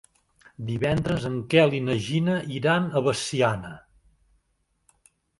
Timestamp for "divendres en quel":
0.67-1.75